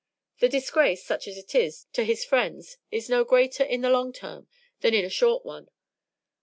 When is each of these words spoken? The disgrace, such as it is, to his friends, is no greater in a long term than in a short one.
The 0.39 0.49
disgrace, 0.49 1.03
such 1.05 1.27
as 1.27 1.37
it 1.37 1.53
is, 1.53 1.85
to 1.93 2.03
his 2.03 2.25
friends, 2.25 2.77
is 2.89 3.07
no 3.07 3.23
greater 3.23 3.63
in 3.63 3.85
a 3.85 3.91
long 3.91 4.11
term 4.11 4.47
than 4.79 4.95
in 4.95 5.05
a 5.05 5.09
short 5.09 5.45
one. 5.45 5.69